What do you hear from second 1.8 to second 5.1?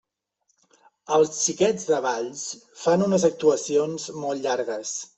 de Valls fan unes actuacions molt llargues.